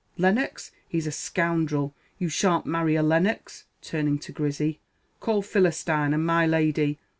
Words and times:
Lennox! 0.17 0.71
he's 0.87 1.05
a 1.05 1.11
scoundrel! 1.11 1.93
You 2.17 2.27
shan't 2.27 2.65
marry 2.65 2.95
a 2.95 3.03
Lennox!" 3.03 3.65
Turning 3.83 4.17
to 4.21 4.31
Grizzy, 4.31 4.79
"Call 5.19 5.43
Philistine, 5.43 6.11
and 6.15 6.25
my 6.25 6.47
Lady." 6.47 6.97